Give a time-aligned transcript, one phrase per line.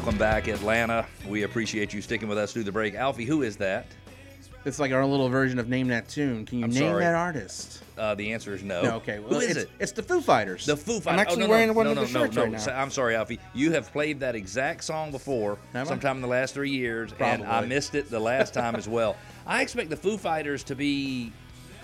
[0.00, 1.04] Welcome back, Atlanta.
[1.28, 2.94] We appreciate you sticking with us through the break.
[2.94, 3.84] Alfie, who is that?
[4.64, 6.46] It's like our little version of Name That Tune.
[6.46, 7.04] Can you I'm name sorry.
[7.04, 7.82] that artist?
[7.98, 8.80] Uh, the answer is no.
[8.80, 9.18] No, okay.
[9.18, 9.70] Well, who is it's, it?
[9.78, 10.64] It's the Foo Fighters.
[10.64, 11.06] The Foo Fighters.
[11.06, 12.64] I'm actually oh, no, wearing no, one no, of the no, shirts no, right no.
[12.64, 12.80] now.
[12.80, 13.38] I'm sorry, Alfie.
[13.52, 15.90] You have played that exact song before, Have I?
[15.90, 19.16] sometime in the last three years, and I missed it the last time as well.
[19.46, 21.30] I expect the Foo Fighters to be.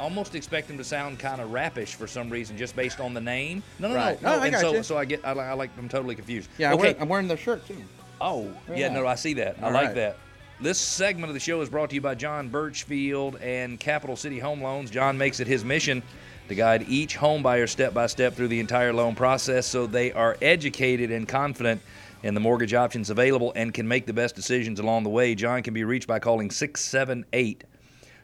[0.00, 3.20] Almost expect them to sound kind of rapish for some reason, just based on the
[3.20, 3.62] name.
[3.78, 4.20] No, no, Right.
[4.22, 4.42] no, No, no.
[4.42, 4.82] I and got so, you.
[4.82, 6.48] so I get, I, li- I like, I'm totally confused.
[6.56, 6.96] yeah, okay.
[6.98, 7.76] I'm, wearing, their shirt too.
[8.20, 9.56] Oh, yeah, no, I see that.
[9.60, 9.94] I All like right.
[9.94, 10.16] that.
[10.60, 14.38] This segment of the show is brought to you by John Birchfield and Capital City
[14.38, 14.90] Home Loans.
[14.90, 16.02] John makes it his mission
[16.48, 20.12] to guide each home buyer step by step through the entire loan process so they
[20.12, 21.80] are educated and confident
[22.22, 25.34] in the mortgage options available and can make the best decisions along the way.
[25.34, 27.64] John can be reached by calling 678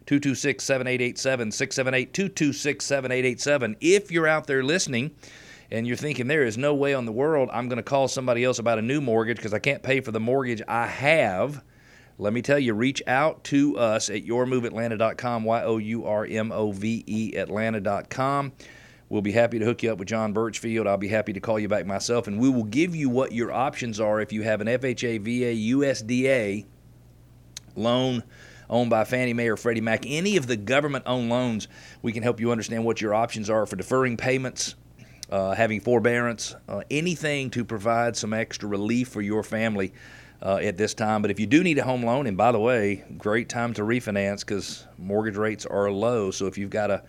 [0.05, 3.77] 226 7887, 678 226 7887.
[3.81, 5.13] If you're out there listening
[5.71, 8.45] and you're thinking, there is no way on the world I'm going to call somebody
[8.45, 11.63] else about a new mortgage because I can't pay for the mortgage I have,
[12.19, 16.51] let me tell you, reach out to us at yourmoveatlanta.com, Y O U R M
[16.51, 18.53] O V E Atlanta.com.
[19.09, 20.87] We'll be happy to hook you up with John Birchfield.
[20.87, 23.53] I'll be happy to call you back myself, and we will give you what your
[23.53, 26.65] options are if you have an FHA, VA, USDA
[27.77, 28.25] loan
[28.69, 31.69] owned by Fannie Mae or Freddie Mac, any of the government owned loans,
[32.03, 34.75] we can help you understand what your options are for deferring payments,
[35.31, 39.93] uh, having forbearance, uh, anything to provide some extra relief for your family
[40.43, 41.23] uh, at this time.
[41.23, 43.83] But if you do need a home loan, and by the way, great time to
[43.83, 46.31] refinance because mortgage rates are low.
[46.31, 47.03] So if you've got a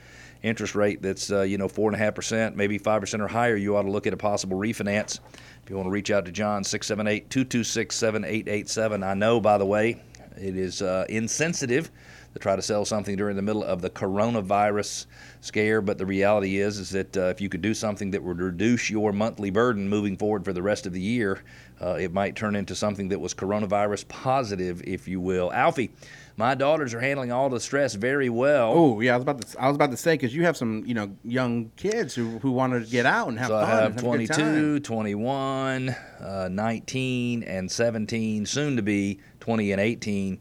[0.44, 3.28] interest rate that's uh, you know four and a half percent, maybe five percent or
[3.28, 5.20] higher, you ought to look at a possible refinance.
[5.64, 9.04] If you want to reach out to John, 678 226 7887.
[9.04, 10.02] I know, by the way,
[10.38, 11.92] it is uh, insensitive
[12.33, 15.06] to try to sell something during the middle of the coronavirus
[15.41, 18.40] scare, but the reality is is that uh, if you could do something that would
[18.40, 21.41] reduce your monthly burden moving forward for the rest of the year,
[21.81, 25.52] uh, it might turn into something that was coronavirus positive, if you will.
[25.53, 25.91] Alfie,
[26.35, 28.72] my daughters are handling all the stress very well.
[28.73, 29.59] Oh yeah, I was about to.
[29.59, 32.52] I was about to say because you have some, you know, young kids who who
[32.52, 33.66] want to get out and have fun.
[33.66, 39.81] So I have have 22, 21, uh, 19, and 17, soon to be 20 and
[39.81, 40.40] 18.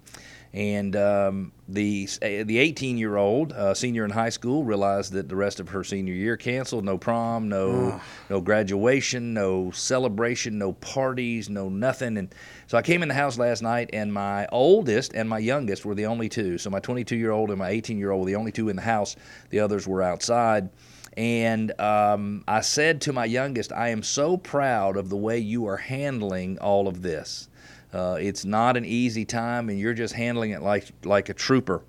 [0.56, 5.36] And um, the the 18 year old uh, senior in high school realized that the
[5.36, 6.82] rest of her senior year canceled.
[6.82, 8.00] No prom, no
[8.30, 12.16] no graduation, no celebration, no parties, no nothing.
[12.16, 12.34] And
[12.68, 15.94] so I came in the house last night, and my oldest and my youngest were
[15.94, 16.56] the only two.
[16.56, 18.76] So my 22 year old and my 18 year old were the only two in
[18.76, 19.14] the house.
[19.50, 20.70] The others were outside.
[21.18, 25.66] And um, I said to my youngest, I am so proud of the way you
[25.66, 27.48] are handling all of this.
[27.92, 31.82] Uh, it's not an easy time, and you're just handling it like like a trooper.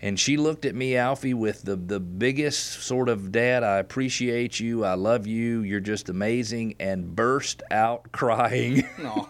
[0.00, 3.64] And she looked at me, Alfie, with the the biggest sort of dad.
[3.64, 4.84] I appreciate you.
[4.84, 5.62] I love you.
[5.62, 8.84] You're just amazing, and burst out crying.
[8.98, 9.28] No.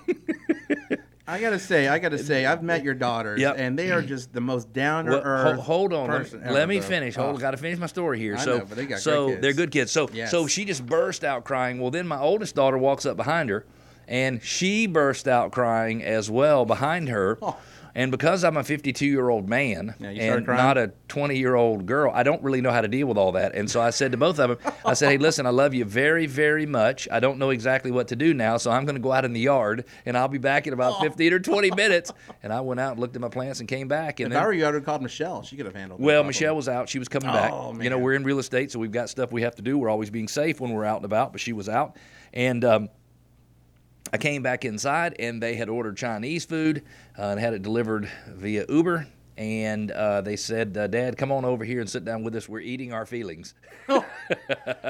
[1.31, 3.57] I gotta say, I gotta say, I've met your daughters, Yep.
[3.59, 5.61] and they are just the most down to Well, earth.
[5.61, 6.09] hold on.
[6.09, 7.17] Let person me, ever, let me finish.
[7.17, 7.39] Hold, Oh.
[7.39, 8.35] got to finish my story here.
[8.37, 9.93] I so, know, they so they're good kids.
[9.93, 10.31] So, Yes.
[10.31, 11.81] so she just burst out crying.
[11.81, 13.67] Well, then my oldest daughter walks up behind her,
[14.09, 17.39] and she burst out crying as well behind her.
[17.43, 17.57] Oh.
[17.95, 21.85] And because I'm a 52 year old man Yeah, and not a 20 year old
[21.87, 23.57] girl, I don't really know how to deal with all that.
[23.57, 25.85] And so I said to both of them, I said, "Hey, listen, I love you
[25.85, 27.09] very, very much.
[27.11, 29.33] I don't know exactly what to do now, so I'm going to go out in
[29.33, 32.13] the yard, and I'll be back in about 15 or 20 minutes."
[32.45, 34.21] And I went out and looked at my plants and came back.
[34.21, 35.43] And If then, I were you, I would have called Michelle.
[35.43, 35.99] She could have handled.
[35.99, 36.29] it, well, probably.
[36.29, 36.89] Michelle was out.
[36.89, 37.51] She was coming back.
[37.53, 39.77] Oh, You know, we're in real estate, so we've got stuff we have to do.
[39.77, 41.97] We're always being safe when we're out and about, but she was out.
[42.33, 42.89] And um,
[44.13, 46.83] I came back inside, and they had ordered Chinese food
[47.19, 49.07] uh, and had it delivered via Uber.
[49.37, 52.49] And uh, they said, uh, Dad, come on over here and sit down with us.
[52.49, 53.55] We're eating our feelings.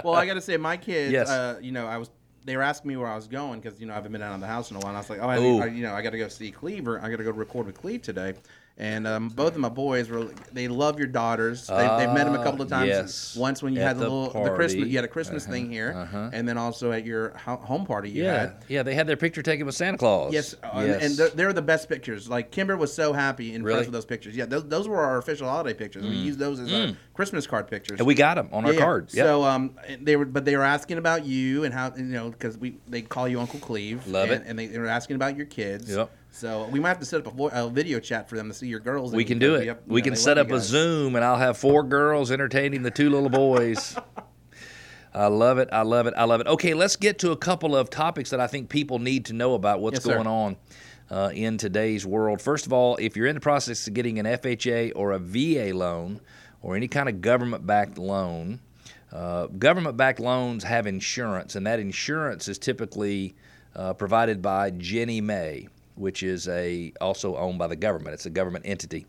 [0.05, 1.12] Well, I gotta say, my kids.
[1.12, 1.29] Yes.
[1.29, 2.11] Uh, you know, I was.
[2.45, 4.34] They were asking me where I was going because you know I haven't been out
[4.34, 4.88] of the house in a while.
[4.88, 6.99] And I was like, oh, I, I, you know, I got to go see Cleaver.
[7.00, 8.35] I got to go record with Cleve today.
[8.80, 10.26] And um, both of my boys were.
[10.52, 11.66] They love your daughters.
[11.66, 12.88] They, they've met them a couple of Ah, times.
[12.88, 13.36] yes.
[13.36, 14.86] Once when you At had the, the little the Christmas.
[14.86, 16.30] You had a Christmas thing here, uh-huh.
[16.32, 18.38] and then also at your ho- home party you Yeah.
[18.38, 18.64] had.
[18.69, 20.32] Yeah, they had their picture taken with Santa Claus.
[20.32, 21.02] Yes, uh, and- yes.
[21.02, 22.28] and they're, they're the best pictures.
[22.28, 23.78] Like Kimber was so happy and Really?
[23.78, 23.78] Mm.
[23.78, 24.36] impressed with those pictures.
[24.36, 26.04] Yeah, those, those were our official holiday pictures.
[26.04, 27.98] We used those as our Christmas card pictures.
[27.98, 28.84] and we got them on our Yeah, yeah.
[28.84, 29.12] cards.
[29.14, 29.26] Yep.
[29.26, 32.56] So um, they were, but they were asking about you and how you know because
[32.56, 34.06] we they call you Uncle Cleve.
[34.06, 34.48] Love and, it.
[34.48, 35.90] And they, they were asking about your kids.
[35.94, 36.12] Yep.
[36.30, 38.54] So we might have to set up a, vo- a video chat for them to
[38.54, 39.12] see your girls.
[39.12, 39.64] We can do it.
[39.64, 40.60] you we know, can set up a.
[40.60, 43.96] Zoom, and I'll have four girls entertaining the two little boys.
[45.14, 45.69] I love it.
[45.72, 46.14] I love it.
[46.16, 46.46] I love it.
[46.46, 49.54] Okay, let's get to a couple of topics that I think people need to know
[49.54, 50.14] about what's Yes, sir.
[50.14, 50.56] going on
[51.10, 52.40] uh, in today's world.
[52.40, 55.75] First of all, if you're in the process of getting an FHA or a VA
[55.76, 56.20] loan
[56.62, 58.60] or any kind of government backed loan,
[59.10, 63.34] uh, government backed loans have insurance, and that insurance is typically
[63.75, 65.69] uh, provided by Ginnie Mae,
[65.99, 68.15] which is a also owned by the government.
[68.15, 69.06] It's a government entity.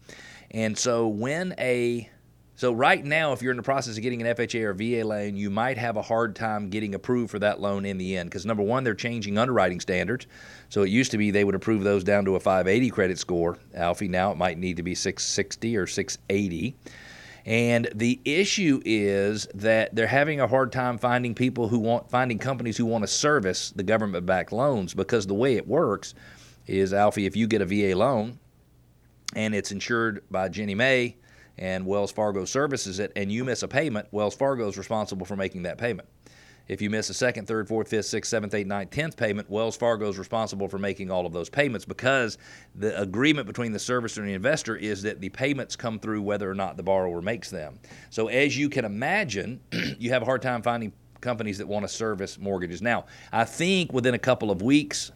[0.52, 2.10] And so when a
[2.60, 5.38] so right now, if you're in the process of getting an FHA or VA loan,
[5.38, 8.46] you might have a hard time getting approved for that loan in the end because
[8.46, 10.28] number one, they're changing underwriting standards.
[10.68, 13.58] So it used to be they would approve those down to a 580 credit score,
[13.74, 14.10] Alfie.
[14.10, 16.76] Now it might need to be 660 or 680.
[17.46, 22.40] And the issue is that they're having a hard time finding people who want finding
[22.40, 26.14] companies who want to service the government-backed loans because the way it works
[26.69, 28.39] is Alfie, if you get a VA loan
[29.36, 31.18] and it's insured by Ginnie Mae
[31.57, 35.36] and Wells Fargo services it, and you miss a payment, Wells Fargo is responsible for
[35.36, 36.07] making that payment.
[36.68, 39.75] If you miss a second, third, fourth, fifth, sixth, seventh, eighth, ninth, tenth payment, Wells
[39.75, 42.38] Fargo is responsible for making all of those payments because
[42.75, 46.50] the agreement between the servicer and the investor is that the payments come through whether
[46.50, 47.80] or not the borrower makes them.
[48.12, 49.60] So, as you can imagine,
[49.98, 52.83] you have a hard time finding companies that want to service mortgages.
[52.83, 55.12] Now, I think within a couple of weeks,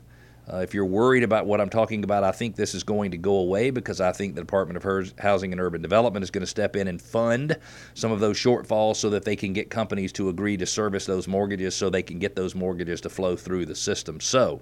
[0.51, 3.17] uh, if you're worried about what I'm talking about, I think this is going to
[3.17, 6.47] go away because I think the Department of Housing and Urban Development is going to
[6.47, 7.57] step in and fund
[7.93, 11.27] some of those shortfalls so that they can get companies to agree to service those
[11.27, 14.19] mortgages so they can get those mortgages to flow through the system.
[14.19, 14.61] So,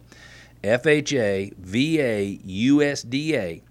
[0.63, 3.61] FHA, VA, USDA,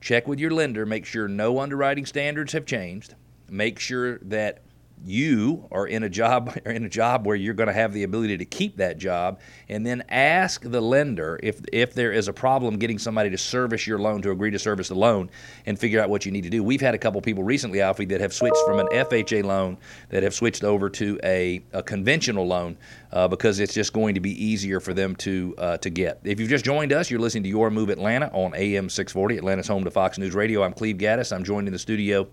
[0.00, 3.14] check with your lender, make sure no underwriting standards have changed,
[3.50, 4.62] make sure that
[5.04, 8.02] you are in a job are in a job where you're going to have the
[8.02, 12.32] ability to keep that job and then ask the lender if if there is a
[12.32, 15.30] problem getting somebody to service your loan to agree to service the loan
[15.66, 16.62] and figure out what you need to do.
[16.62, 19.78] We've had a couple people recently, Alfie, that have switched from an FHA loan
[20.10, 22.76] that have switched over to a, a conventional loan
[23.12, 26.20] uh, because it's just going to be easier for them to uh, to get.
[26.24, 29.68] If you've just joined us, you're listening to Your Move Atlanta on AM 640, Atlanta's
[29.68, 30.62] home to Fox News Radio.
[30.62, 31.34] I'm Cleve Gaddis.
[31.34, 32.28] I'm joined in the studio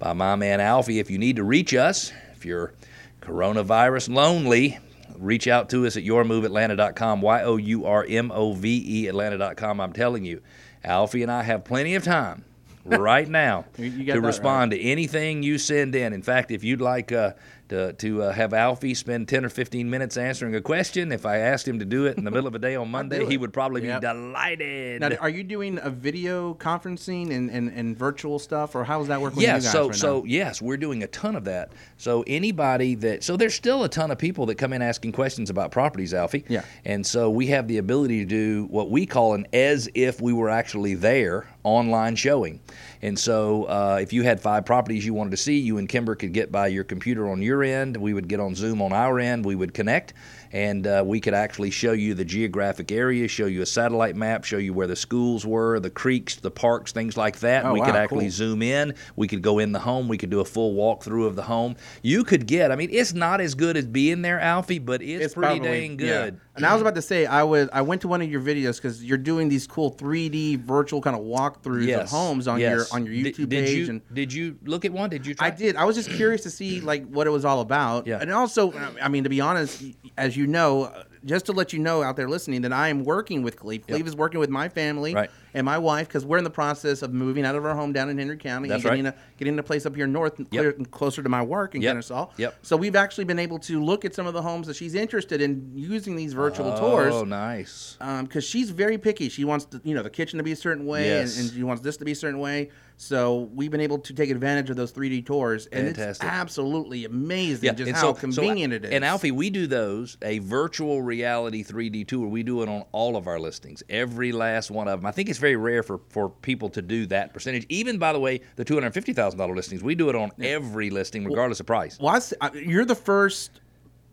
[0.00, 0.98] by my man Alfie.
[0.98, 2.72] If you need to reach us, if you're
[3.20, 4.78] coronavirus lonely,
[5.16, 9.80] reach out to us at yourmoveatlanta.com, Y O U R M O V E Atlanta.com.
[9.80, 10.42] I'm telling you,
[10.82, 12.44] Alfie and I have plenty of time
[12.84, 14.78] right now to respond right.
[14.78, 16.12] to anything you send in.
[16.12, 17.34] In fact, if you'd like uh,
[17.70, 21.12] to, to uh, have Alfie spend 10 or 15 minutes answering a question.
[21.12, 23.24] If I asked him to do it in the middle of a day on Monday,
[23.24, 24.00] he would probably yep.
[24.00, 25.00] be delighted.
[25.00, 29.08] Now, are you doing a video conferencing and, and, and virtual stuff, or how does
[29.08, 30.24] that work with yeah, you guys so, right so now?
[30.24, 31.72] yes, we're doing a ton of that.
[31.96, 35.48] So anybody that, so there's still a ton of people that come in asking questions
[35.48, 36.44] about properties, Alfie.
[36.48, 36.64] Yeah.
[36.84, 40.32] And so we have the ability to do what we call an as if we
[40.32, 42.60] were actually there online showing.
[43.02, 46.14] And so uh, if you had five properties you wanted to see, you and Kimber
[46.14, 47.96] could get by your computer on your end.
[47.96, 49.44] We would get on Zoom on our end.
[49.44, 50.14] We would connect
[50.52, 54.42] and uh, we could actually show you the geographic area, show you a satellite map,
[54.44, 57.64] show you where the schools were, the creeks, the parks, things like that.
[57.64, 58.30] Oh, we wow, could actually cool.
[58.32, 58.94] zoom in.
[59.14, 60.08] We could go in the home.
[60.08, 61.76] We could do a full walkthrough of the home.
[62.02, 65.26] You could get, I mean, it's not as good as being there, Alfie, but it's,
[65.26, 66.22] It's pretty probably- dang yeah.
[66.24, 66.40] good.
[66.56, 68.76] And I was about to say, I was I went to one of your videos
[68.76, 72.02] because you're doing these cool 3D virtual kind of walkthroughs Yes.
[72.02, 72.70] of homes on yes.
[72.70, 73.76] your on your Did- YouTube did page.
[73.78, 75.08] You, and did you look at one?
[75.08, 75.46] Did you try?
[75.46, 75.76] I did.
[75.76, 78.06] I was just curious to see like what it was all about.
[78.06, 78.18] Yeah.
[78.20, 79.82] And also, I mean, to be honest,
[80.16, 80.92] as you know,
[81.24, 83.86] just to let you know out there listening that I am working with Cleve.
[83.86, 85.30] Cleve is working with my family Right.
[85.54, 88.08] and my wife because we're in the process of moving out of our home down
[88.08, 89.14] in Henry County That's and getting right.
[89.14, 91.90] a getting a place up here north, and clear, closer to my work in Yep.
[91.92, 92.30] Kennesaw.
[92.36, 92.54] Yep.
[92.62, 95.40] So we've actually been able to look at some of the homes that she's interested
[95.40, 97.96] in using these virtual oh, tours Oh, nice.
[98.00, 99.28] Um, because she's very picky.
[99.28, 101.36] She wants the, you know the kitchen to be a certain way, Yes.
[101.38, 102.70] and, and she wants this to be a certain way.
[102.96, 107.74] So we've been able to take advantage of those 3D tours, and it's absolutely amazing
[107.74, 108.90] just and how so- convenient so, it is.
[108.90, 112.26] And Alfie, we do those a virtual reality 3D tour.
[112.28, 115.06] We do it on all of our listings, every last one of them.
[115.06, 117.66] I think it's very rare for for people to do that percentage.
[117.68, 120.30] Even by the way, the two hundred fifty thousand dollar listings, we do it on
[120.40, 121.98] every listing, regardless of price.
[122.00, 123.60] well, I- you're the first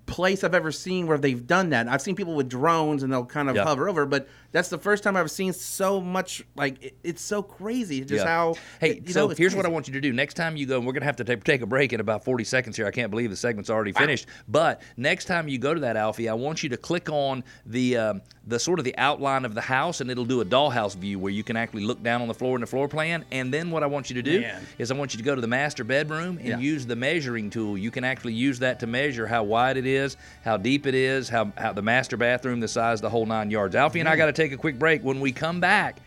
[0.08, 1.88] place I've ever seen where they've done that.
[1.88, 3.66] I've seen people with drones and they'll kind of Yeah.
[3.66, 6.44] hover over, but that's the first time I've seen so much.
[6.56, 8.30] Like it, it's so crazy, just Yeah.
[8.30, 8.56] how.
[8.80, 10.12] Hey, so know, here's what I want you to do.
[10.14, 12.24] Next time you go, and we're gonna have to take, take a break in about
[12.24, 12.88] 40 seconds here.
[12.88, 14.28] I can't believe the segment's already finished.
[14.48, 17.98] But next time you go to that Alfie, I want you to click on the
[17.98, 21.20] um, the sort of the outline of the house, and it'll do a dollhouse view
[21.20, 23.26] where you can actually look down on the floor in the floor plan.
[23.34, 24.66] And then what I want you to do Man.
[24.78, 26.58] is I want you to go to the master bedroom and Yeah.
[26.60, 27.78] use the measuring tool.
[27.78, 31.30] You can actually use that to measure how wide it is, how deep it is,
[31.30, 33.76] how, how the master bathroom, the size, the whole nine yards.
[33.76, 35.04] Alfie and I got to take a quick break.
[35.04, 35.98] When we come back,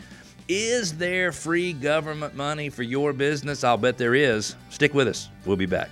[0.49, 3.63] is there free government money for your business?
[3.63, 4.57] I'll bet there is.
[4.71, 5.29] Stick with us.
[5.45, 5.91] We'll be back.